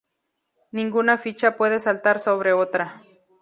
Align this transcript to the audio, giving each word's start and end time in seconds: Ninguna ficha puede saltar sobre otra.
Ninguna 0.71 1.19
ficha 1.19 1.57
puede 1.57 1.79
saltar 1.79 2.19
sobre 2.19 2.53
otra. 2.53 3.03